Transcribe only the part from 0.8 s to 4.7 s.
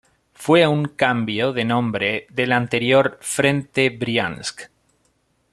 cambio de nombre del anterior Frente Briansk.